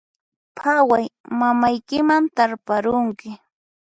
[0.57, 1.05] Phaway,
[1.39, 3.27] mamaykiman tarparunki